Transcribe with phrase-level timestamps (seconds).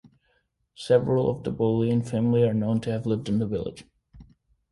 [0.73, 3.83] Several of the Boleyn family are known to have lived in the village.